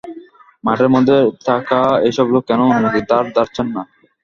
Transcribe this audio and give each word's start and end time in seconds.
মাঠের 0.63 0.89
মধ্যে 0.93 1.15
দাঁড়িয়ে 1.17 1.45
থাকা 1.47 1.79
এসব 2.09 2.25
লোক 2.33 2.43
কোনো 2.49 2.63
অনুমতির 2.69 3.05
ধার 3.09 3.25
ধারছেন 3.35 3.67
না। 3.75 3.81